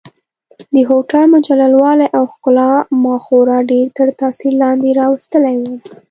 [0.73, 2.71] د هوټل مجلل والي او ښکلا
[3.03, 5.75] ما خورا ډېر تر تاثیر لاندې راوستلی وم.